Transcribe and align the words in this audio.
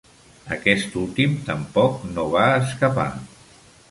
Aquest 0.53 0.95
últim 1.01 1.35
tampoc 1.51 2.01
no 2.15 2.25
va 2.37 2.47
escapar. 2.65 3.09